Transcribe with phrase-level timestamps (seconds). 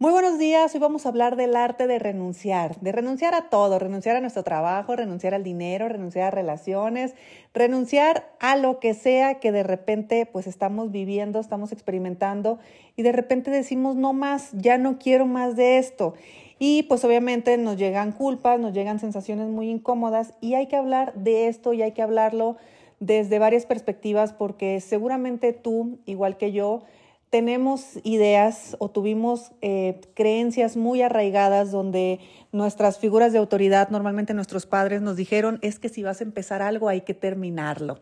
[0.00, 3.78] Muy buenos días, hoy vamos a hablar del arte de renunciar, de renunciar a todo,
[3.78, 7.14] renunciar a nuestro trabajo, renunciar al dinero, renunciar a relaciones,
[7.54, 12.58] renunciar a lo que sea que de repente pues estamos viviendo, estamos experimentando
[12.96, 16.14] y de repente decimos no más, ya no quiero más de esto.
[16.58, 21.14] Y pues obviamente nos llegan culpas, nos llegan sensaciones muy incómodas y hay que hablar
[21.14, 22.56] de esto y hay que hablarlo
[22.98, 26.82] desde varias perspectivas porque seguramente tú, igual que yo,
[27.30, 32.20] tenemos ideas o tuvimos eh, creencias muy arraigadas donde
[32.52, 36.62] nuestras figuras de autoridad, normalmente nuestros padres, nos dijeron es que si vas a empezar
[36.62, 38.00] algo hay que terminarlo.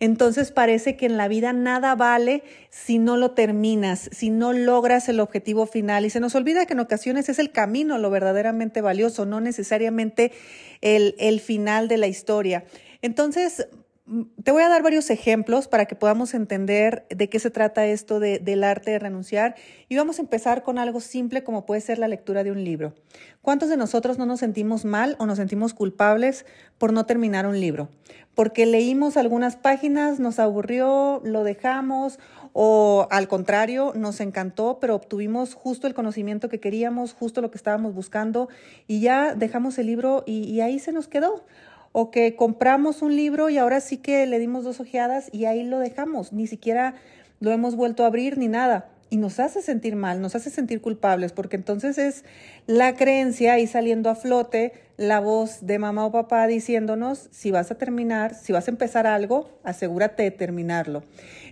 [0.00, 5.08] Entonces parece que en la vida nada vale si no lo terminas, si no logras
[5.08, 6.04] el objetivo final.
[6.04, 10.32] Y se nos olvida que en ocasiones es el camino lo verdaderamente valioso, no necesariamente
[10.82, 12.64] el, el final de la historia.
[13.00, 13.66] Entonces,
[14.42, 18.20] te voy a dar varios ejemplos para que podamos entender de qué se trata esto
[18.20, 19.54] del arte de renunciar
[19.88, 22.92] y vamos a empezar con algo simple como puede ser la lectura de un libro.
[23.40, 26.44] ¿Cuántos de nosotros no nos sentimos mal o nos sentimos culpables
[26.76, 27.88] por no terminar un libro?
[28.34, 32.18] Porque leímos algunas páginas, nos aburrió, lo dejamos
[32.52, 37.56] o al contrario, nos encantó, pero obtuvimos justo el conocimiento que queríamos, justo lo que
[37.56, 38.50] estábamos buscando
[38.86, 41.46] y ya dejamos el libro y, y ahí se nos quedó
[41.96, 45.62] o que compramos un libro y ahora sí que le dimos dos ojeadas y ahí
[45.62, 46.96] lo dejamos, ni siquiera
[47.38, 48.90] lo hemos vuelto a abrir ni nada.
[49.10, 52.24] Y nos hace sentir mal, nos hace sentir culpables, porque entonces es
[52.66, 57.70] la creencia ahí saliendo a flote, la voz de mamá o papá diciéndonos, si vas
[57.70, 61.04] a terminar, si vas a empezar algo, asegúrate de terminarlo.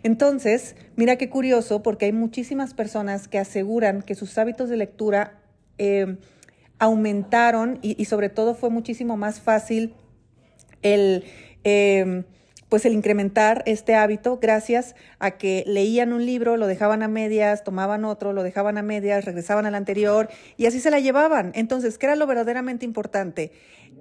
[0.02, 5.38] Entonces, mira qué curioso, porque hay muchísimas personas que aseguran que sus hábitos de lectura
[5.78, 6.16] eh,
[6.80, 9.94] aumentaron y, y sobre todo fue muchísimo más fácil
[10.82, 11.24] el,
[11.64, 12.24] em,
[12.68, 17.64] pues el incrementar este hábito gracias a que leían un libro, lo dejaban a medias,
[17.64, 21.52] tomaban otro, lo dejaban a medias, regresaban al anterior y así se la llevaban.
[21.54, 23.52] Entonces, ¿qué era lo verdaderamente importante?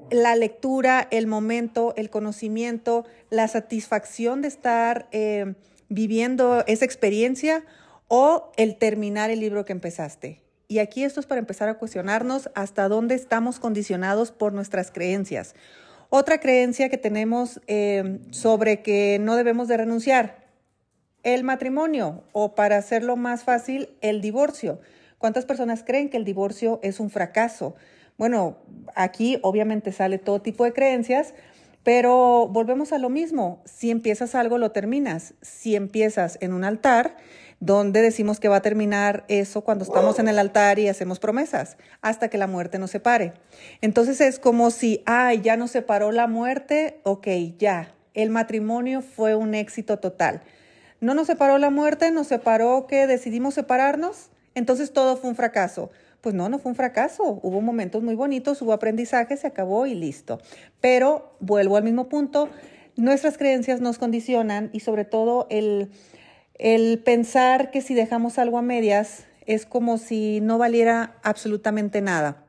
[0.09, 5.55] La lectura, el momento, el conocimiento, la satisfacción de estar em,
[5.89, 7.63] viviendo esa experiencia
[8.07, 10.41] o el terminar el libro que empezaste.
[10.71, 15.53] Y aquí esto es para empezar a cuestionarnos hasta dónde estamos condicionados por nuestras creencias.
[16.13, 20.43] Otra creencia que tenemos eh, sobre que no debemos de renunciar,
[21.23, 24.81] el matrimonio o para hacerlo más fácil, el divorcio.
[25.17, 27.75] ¿Cuántas personas creen que el divorcio es un fracaso?
[28.17, 28.57] Bueno,
[28.93, 31.33] aquí obviamente sale todo tipo de creencias,
[31.81, 33.61] pero volvemos a lo mismo.
[33.63, 35.33] Si empiezas algo, lo terminas.
[35.41, 37.15] Si empiezas en un altar,
[37.61, 41.77] donde decimos que va a terminar eso cuando estamos en el altar y hacemos promesas,
[42.01, 43.33] hasta que la muerte nos separe.
[43.81, 47.27] Entonces es como si, ay, ya nos separó la muerte, ok,
[47.59, 50.41] ya, el matrimonio fue un éxito total.
[51.01, 55.91] No nos separó la muerte, nos separó que decidimos separarnos, entonces todo fue un fracaso.
[56.21, 57.39] Pues no, no fue un fracaso.
[57.41, 60.39] Hubo momentos muy bonitos, hubo aprendizaje, se acabó y listo.
[60.79, 62.49] Pero vuelvo al mismo punto,
[62.95, 65.89] nuestras creencias nos condicionan y sobre todo el
[66.61, 72.45] el pensar que si dejamos algo a medias es como si no valiera absolutamente nada.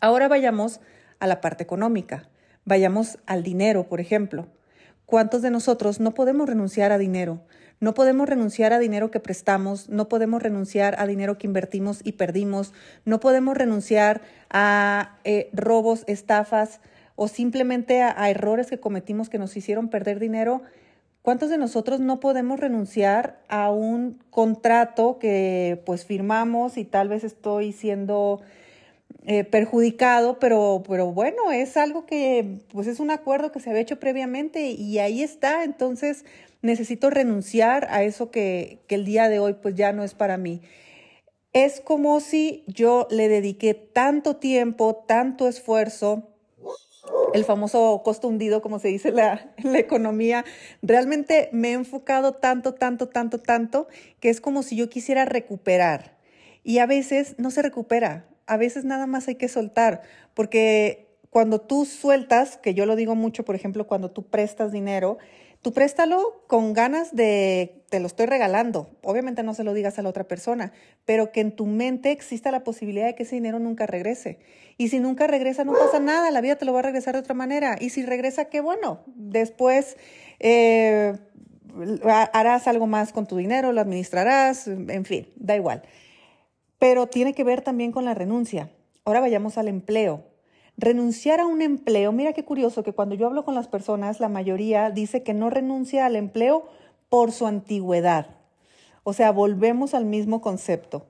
[0.00, 0.80] Ahora vayamos
[1.20, 2.28] a la parte económica,
[2.64, 4.48] vayamos al dinero, por ejemplo.
[5.06, 7.40] ¿Cuántos de nosotros no podemos renunciar a dinero?
[7.78, 12.12] No podemos renunciar a dinero que prestamos, no podemos renunciar a dinero que invertimos y
[12.12, 16.80] perdimos, no podemos renunciar a eh, robos, estafas
[17.14, 20.62] o simplemente a errores que cometimos que nos hicieron perder dinero
[21.22, 27.24] ¿Cuántos de nosotros no podemos renunciar a un contrato que pues firmamos y tal vez
[27.24, 28.40] estoy siendo
[29.30, 33.82] eh, perjudicado, pero, pero bueno, es algo que pues es un acuerdo que se había
[33.82, 36.24] hecho previamente y ahí está, entonces
[36.62, 40.38] necesito renunciar a eso que, que el día de hoy pues ya no es para
[40.38, 40.62] mí.
[41.52, 46.28] Es como si yo le dediqué tanto tiempo, tanto esfuerzo,
[47.34, 50.44] el famoso costo hundido, como se dice la, la economía,
[50.82, 53.88] realmente me he enfocado tanto, tanto, tanto, tanto,
[54.20, 56.16] que es como si yo quisiera recuperar.
[56.64, 60.02] Y a veces no se recupera, a veces nada más hay que soltar,
[60.34, 65.18] porque cuando tú sueltas, que yo lo digo mucho, por ejemplo, cuando tú prestas dinero,
[65.62, 68.90] Tú préstalo con ganas de, te lo estoy regalando.
[69.02, 70.72] Obviamente no se lo digas a la otra persona,
[71.04, 74.38] pero que en tu mente exista la posibilidad de que ese dinero nunca regrese.
[74.76, 77.20] Y si nunca regresa, no pasa nada, la vida te lo va a regresar de
[77.20, 77.76] otra manera.
[77.80, 79.00] Y si regresa, qué bueno.
[79.06, 79.96] Después
[80.38, 81.18] eh,
[82.04, 85.82] harás algo más con tu dinero, lo administrarás, en fin, da igual.
[86.78, 88.70] Pero tiene que ver también con la renuncia.
[89.04, 90.24] ahora vayamos al empleo.
[90.80, 94.28] Renunciar a un empleo, mira qué curioso que cuando yo hablo con las personas, la
[94.28, 96.68] mayoría dice que no renuncia al empleo
[97.08, 98.36] por su antigüedad.
[99.02, 101.06] O sea, volvemos al mismo concepto.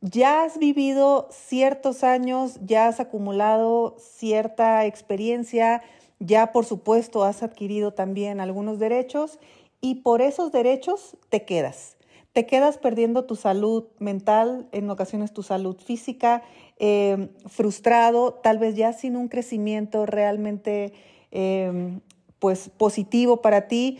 [0.00, 5.82] Ya has vivido ciertos años, ya has acumulado cierta experiencia,
[6.18, 9.38] ya por supuesto has adquirido también algunos derechos
[9.80, 11.96] y por esos derechos te quedas.
[12.32, 16.42] Te quedas perdiendo tu salud mental, en ocasiones tu salud física,
[16.78, 20.92] eh, frustrado, tal vez ya sin un crecimiento realmente
[21.32, 21.98] eh,
[22.38, 23.98] pues positivo para ti,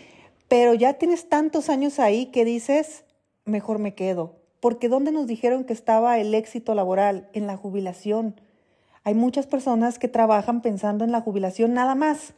[0.49, 3.05] pero ya tienes tantos años ahí que dices,
[3.45, 4.37] mejor me quedo.
[4.61, 7.29] Porque ¿dónde nos dijeron que estaba el éxito laboral?
[7.33, 8.41] En la jubilación.
[9.05, 12.35] Hay muchas personas que trabajan pensando en la jubilación nada más.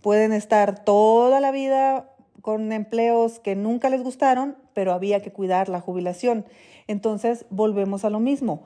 [0.00, 5.68] Pueden estar toda la vida con empleos que nunca les gustaron, pero había que cuidar
[5.68, 6.44] la jubilación.
[6.86, 8.62] Entonces, volvemos a lo mismo.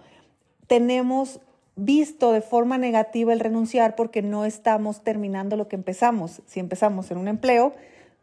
[0.66, 1.40] Tenemos
[1.74, 6.42] visto de forma negativa el renunciar porque no estamos terminando lo que empezamos.
[6.46, 7.72] Si empezamos en un empleo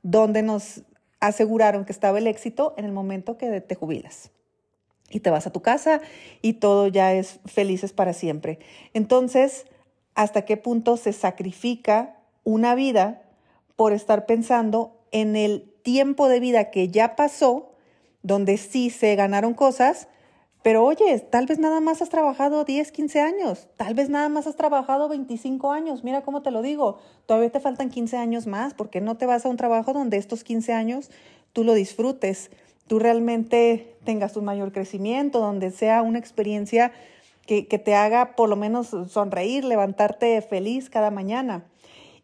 [0.04, 0.84] donde nos
[1.20, 4.32] aseguraron que estaba el éxito en el momento que te jubilas.
[5.10, 6.02] Y te vas a tu casa
[6.42, 8.60] y todo ya es felices para siempre.
[8.94, 9.66] Entonces,
[10.14, 13.24] ¿hasta qué punto se sacrifica una vida
[13.76, 17.72] por estar pensando en el tiempo de vida que ya pasó,
[18.24, 20.08] donde sí se ganaron cosas,
[20.62, 24.46] pero oye, tal vez nada más has trabajado 10, 15 años, tal vez nada más
[24.46, 28.74] has trabajado 25 años, mira cómo te lo digo, todavía te faltan 15 años más,
[28.74, 31.12] porque no te vas a un trabajo donde estos 15 años
[31.54, 32.52] tú lo disfrutes,
[32.88, 36.92] tú realmente tengas un mayor crecimiento, donde sea una experiencia
[37.46, 41.64] que, que te haga por lo menos sonreír, levantarte feliz cada mañana.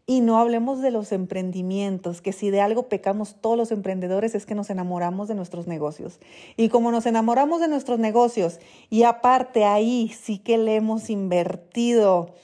[0.08, 4.46] Y no hablemos de los emprendimientos, que si de algo pecamos todos los emprendedores es
[4.46, 6.20] que nos enamoramos de nuestros negocios.
[6.58, 8.60] Y como nos enamoramos de nuestros negocios
[8.92, 12.36] y aparte ahí sí que le hemos invertido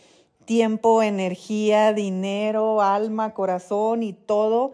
[0.45, 4.71] tiempo, energía, dinero, alma, corazón y todo,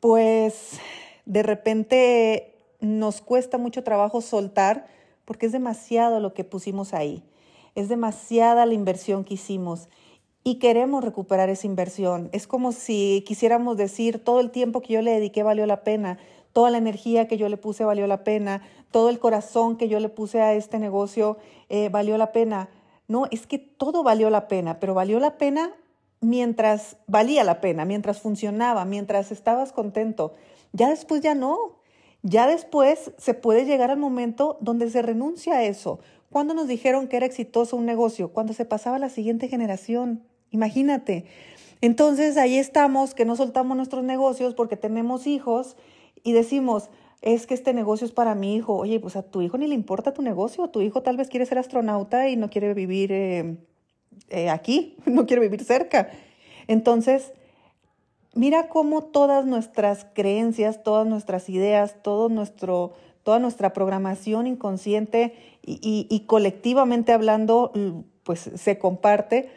[0.00, 0.78] pues
[1.26, 4.86] de repente nos cuesta mucho trabajo soltar
[5.26, 7.22] porque es demasiado lo que pusimos ahí.
[7.74, 9.88] Es demasiada la inversión que hicimos
[10.48, 12.30] y queremos recuperar esa inversión.
[12.32, 16.16] Es como si quisiéramos decir, todo el tiempo que yo le dediqué valió la pena,
[16.54, 20.00] toda la energía que yo le puse valió la pena, todo el corazón que yo
[20.00, 21.36] le puse a este negocio
[21.68, 22.70] eh, valió la pena.
[23.08, 25.74] No, es que todo valió la pena, pero valió la pena
[26.22, 30.32] mientras valía la pena, mientras funcionaba, mientras estabas contento.
[30.72, 31.76] Ya después ya no.
[32.22, 36.00] Ya después se puede llegar al momento donde se renuncia a eso.
[36.30, 38.32] ¿Cuándo nos dijeron que era exitoso un negocio?
[38.32, 40.24] Cuando se pasaba a la siguiente generación.
[40.50, 41.24] Imagínate.
[41.80, 45.76] Entonces ahí estamos, que no soltamos nuestros negocios porque tenemos hijos
[46.24, 46.90] y decimos,
[47.22, 48.76] es que este negocio es para mi hijo.
[48.76, 50.68] Oye, pues a tu hijo ni le importa tu negocio.
[50.68, 53.56] Tu hijo tal vez quiere ser astronauta y no quiere vivir eh,
[54.30, 56.10] eh, aquí, no quiere vivir cerca.
[56.66, 57.32] Entonces,
[58.34, 62.92] mira cómo todas nuestras creencias, todas nuestras ideas, todo nuestro,
[63.22, 65.34] toda nuestra programación inconsciente
[65.64, 67.72] y, y colectivamente hablando,
[68.22, 69.50] pues se comparte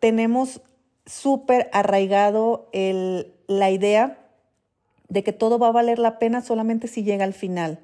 [0.00, 0.62] tenemos
[1.06, 4.18] súper arraigado el, la idea
[5.08, 7.80] de que todo va a valer la pena solamente si llega al final.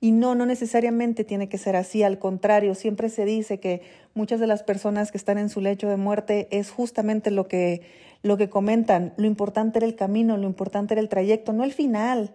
[0.00, 3.80] Y no, no necesariamente tiene que ser así, al contrario, siempre se dice que
[4.12, 7.82] muchas de las personas que están en su lecho de muerte es justamente lo que,
[8.22, 11.72] lo que comentan, lo importante era el camino, lo importante era el trayecto, no el
[11.72, 12.34] final.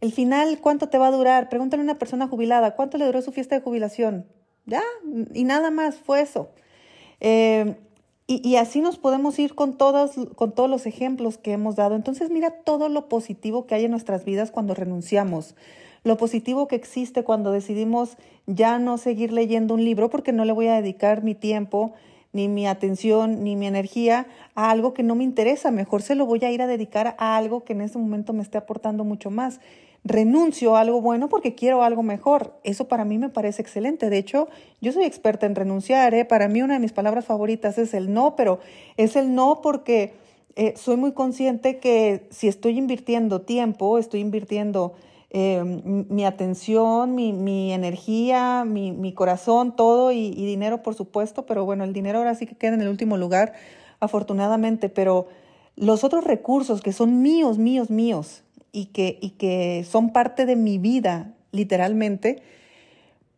[0.00, 1.48] El final, ¿cuánto te va a durar?
[1.48, 4.26] Pregúntale a una persona jubilada, ¿cuánto le duró su fiesta de jubilación?
[4.66, 4.82] Ya,
[5.32, 6.50] y nada más fue eso.
[7.20, 7.74] Eh,
[8.30, 11.96] y, así nos podemos ir con todos, con todos los ejemplos que hemos dado.
[11.96, 15.54] Entonces mira todo lo positivo que hay en nuestras vidas cuando renunciamos,
[16.04, 20.52] lo positivo que existe cuando decidimos ya no seguir leyendo un libro porque no le
[20.52, 21.94] voy a dedicar mi tiempo,
[22.34, 25.70] ni mi atención, ni mi energía a algo que no me interesa.
[25.70, 28.42] Mejor se lo voy a ir a dedicar a algo que en ese momento me
[28.42, 29.60] esté aportando mucho más
[30.04, 32.58] renuncio a algo bueno porque quiero algo mejor.
[32.64, 34.10] Eso para mí me parece excelente.
[34.10, 34.48] De hecho,
[34.80, 36.14] yo soy experta en renunciar.
[36.14, 36.24] ¿eh?
[36.24, 38.60] Para mí una de mis palabras favoritas es el no, pero
[38.96, 40.14] es el no porque
[40.56, 44.94] eh, soy muy consciente que si estoy invirtiendo tiempo, estoy invirtiendo
[45.30, 51.44] eh, mi atención, mi, mi energía, mi, mi, corazón, todo y, y dinero, por supuesto,
[51.44, 53.52] pero bueno, el dinero ahora sí que queda en el último lugar,
[54.00, 55.28] afortunadamente, pero
[55.76, 60.56] los otros recursos que son míos, míos, míos, y que, y que son parte de
[60.56, 62.42] mi vida, literalmente,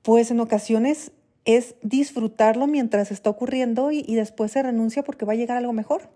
[0.03, 1.13] pues en ocasiones
[1.45, 5.73] es disfrutarlo mientras está ocurriendo y, y, después se renuncia porque va a llegar algo
[5.73, 6.11] mejor.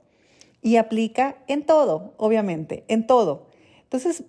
[0.62, 3.49] Y aplica en todo, obviamente, en todo.
[3.83, 4.25] Entonces,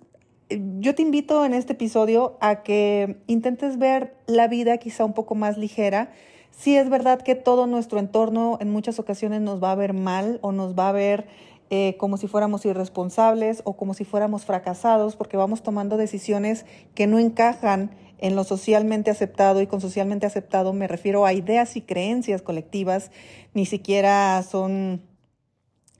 [0.50, 5.34] yo te invito en este episodio a que intentes ver la vida quizá un poco
[5.34, 6.10] más ligera,
[6.56, 10.38] Sí es verdad que todo nuestro entorno en muchas ocasiones nos va a ver mal
[10.40, 11.26] o nos va a ver
[11.70, 17.06] eh, como si fuéramos irresponsables o como si fuéramos fracasados porque vamos tomando decisiones que
[17.06, 21.82] no encajan en lo socialmente aceptado y con socialmente aceptado me refiero a ideas y
[21.82, 23.10] creencias colectivas,
[23.52, 25.02] ni siquiera son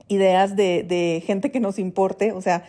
[0.09, 2.65] ideas de, de gente que nos importe, o sea,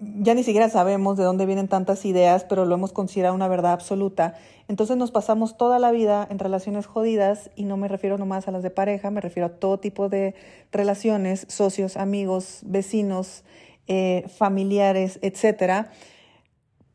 [0.00, 3.72] ya ni siquiera sabemos de dónde vienen tantas ideas, pero lo hemos considerado una verdad
[3.72, 4.34] absoluta.
[4.68, 8.50] Entonces nos pasamos toda la vida en relaciones jodidas y no me refiero nomás a
[8.50, 10.34] las de pareja, me refiero a todo tipo de
[10.70, 13.42] relaciones, socios, amigos, vecinos,
[13.86, 15.90] eh, familiares, etcétera,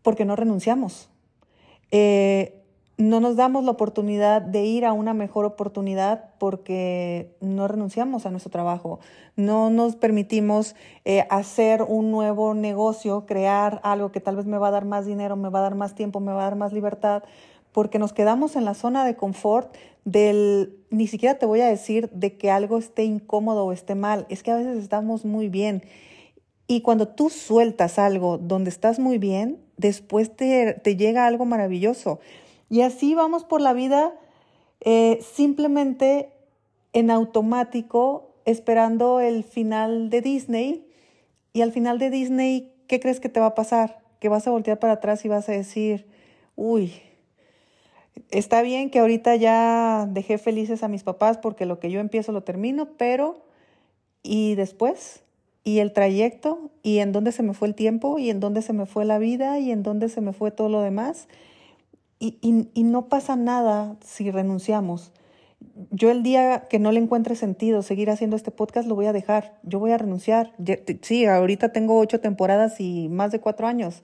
[0.02, 1.10] porque no renunciamos.
[1.92, 2.55] Eh,
[2.98, 8.32] no nos damos la oportunidad de ir a una mejor oportunidad porque no renunciamos a
[8.32, 9.00] nuestro trabajo,
[9.36, 14.70] no nos permitimos eh, hacer un nuevo negocio, crear algo que tal vez me va
[14.70, 16.72] a dar más dinero, me va a dar más tiempo, me va a dar más
[16.72, 17.24] libertad,
[17.74, 19.76] porque nos quedamos en la zona de confort
[20.06, 24.26] del, ni siquiera te voy a decir de que algo esté incómodo o esté mal,
[24.30, 25.84] es que a veces estamos muy bien.
[26.68, 32.20] Y cuando tú sueltas algo donde estás muy bien, después te, te llega algo maravilloso.
[32.70, 34.14] Y así vamos por la vida
[34.82, 36.32] eh, simplemente
[36.94, 40.88] en automático, esperando el final de Disney.
[41.54, 44.00] Y al final de Disney, ¿qué crees que te va a pasar?
[44.20, 46.08] Que vas a voltear para atrás y vas a decir,
[46.56, 46.94] uy,
[48.32, 52.32] está bien que ahorita ya dejé felices a mis papás porque lo que yo empiezo
[52.32, 53.44] lo termino, pero
[54.24, 55.24] ¿y después?
[55.64, 56.70] ¿Y el trayecto?
[56.84, 58.20] ¿Y en dónde se me fue el tiempo?
[58.20, 59.60] ¿Y en dónde se me fue la vida?
[59.60, 61.28] ¿Y en dónde se me fue todo lo demás?
[62.20, 65.12] Y, no pasa nada si renunciamos.
[65.92, 69.14] Yo el día que no le encuentre sentido seguir haciendo este podcast lo voy a
[69.14, 69.60] dejar.
[69.64, 70.54] Yo voy a renunciar.
[71.02, 74.04] Sí, ahorita tengo ocho temporadas y más de cuatro años.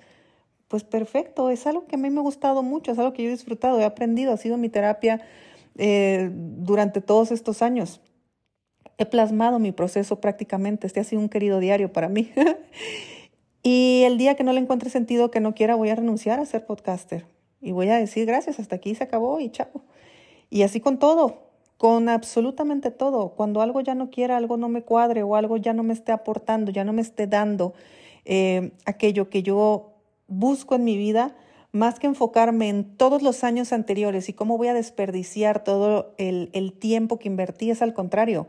[0.67, 3.29] Pues perfecto, es algo que a mí me ha gustado mucho, es algo que yo
[3.29, 5.21] he disfrutado, he aprendido, ha sido mi terapia
[5.77, 7.99] eh, durante todos estos años.
[8.97, 12.31] He plasmado mi proceso prácticamente, este ha sido un querido diario para mí.
[13.63, 16.45] y el día que no le encuentre sentido, que no quiera, voy a renunciar a
[16.45, 17.25] ser podcaster
[17.61, 19.69] y voy a decir gracias, hasta aquí se acabó y chao.
[20.49, 23.29] Y así con todo, con absolutamente todo.
[23.29, 26.11] Cuando algo ya no quiera, algo no me cuadre o algo ya no me esté
[26.11, 27.73] aportando, ya no me esté dando
[28.25, 29.93] eh, aquello que yo
[30.27, 31.35] busco en mi vida,
[31.71, 36.49] más que enfocarme en todos los años anteriores y cómo voy a desperdiciar todo el,
[36.53, 38.47] el tiempo que invertí, es al contrario.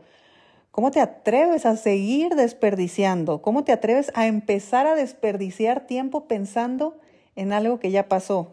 [0.72, 3.42] ¿Cómo te atreves a seguir desperdiciando?
[3.42, 6.96] ¿Cómo te atreves a empezar a desperdiciar tiempo pensando
[7.36, 8.52] en algo que ya pasó?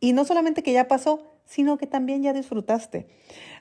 [0.00, 3.06] Y no solamente que ya pasó, sino que también ya disfrutaste.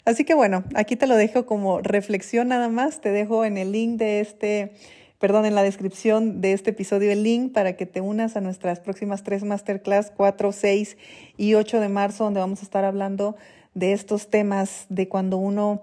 [0.05, 3.01] Así que bueno, aquí te lo dejo como reflexión nada más.
[3.01, 4.73] Te dejo en el link de este,
[5.19, 8.79] perdón, en la descripción de este episodio el link para que te unas a nuestras
[8.79, 10.97] próximas tres masterclass, 4, 6
[11.37, 13.35] y 8 de marzo, donde vamos a estar hablando
[13.73, 15.81] de estos temas de cuando uno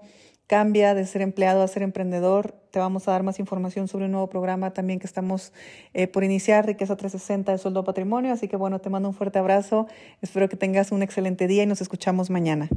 [0.51, 2.51] cambia de ser empleado a ser emprendedor.
[2.71, 5.53] Te vamos a dar más información sobre un nuevo programa también que estamos
[5.93, 8.33] eh, por iniciar, Riqueza 360 de Sueldo Patrimonio.
[8.33, 9.87] Así que bueno, te mando un fuerte abrazo.
[10.21, 12.67] Espero que tengas un excelente día y nos escuchamos mañana.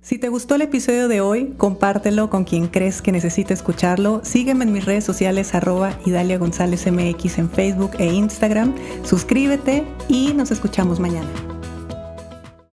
[0.00, 4.22] Si te gustó el episodio de hoy, compártelo con quien crees que necesite escucharlo.
[4.24, 8.74] Sígueme en mis redes sociales arroba Idalia González MX en Facebook e Instagram.
[9.02, 11.57] Suscríbete y nos escuchamos mañana.